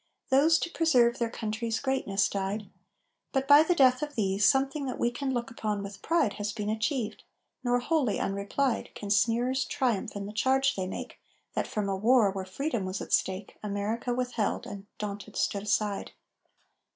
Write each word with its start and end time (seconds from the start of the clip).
Those 0.29 0.57
to 0.57 0.71
preserve 0.71 1.19
their 1.19 1.29
country's 1.29 1.79
greatness 1.79 2.27
died; 2.27 2.67
But 3.31 3.47
by 3.47 3.61
the 3.61 3.75
death 3.75 4.01
of 4.01 4.15
these 4.15 4.49
Something 4.49 4.87
that 4.87 4.97
we 4.97 5.11
can 5.11 5.31
look 5.31 5.51
upon 5.51 5.83
with 5.83 6.01
pride 6.01 6.33
Has 6.39 6.51
been 6.51 6.71
achieved, 6.71 7.21
nor 7.63 7.77
wholly 7.77 8.17
unreplied 8.19 8.95
Can 8.95 9.09
sneerers 9.11 9.63
triumph 9.63 10.15
in 10.15 10.25
the 10.25 10.33
charge 10.33 10.75
they 10.75 10.87
make 10.87 11.19
That 11.53 11.67
from 11.67 11.87
a 11.87 11.95
war 11.95 12.31
where 12.31 12.45
Freedom 12.45 12.83
was 12.83 12.99
at 12.99 13.13
stake 13.13 13.59
America 13.61 14.11
withheld 14.11 14.65
and, 14.65 14.87
daunted, 14.97 15.37
stood 15.37 15.61
aside. 15.61 16.13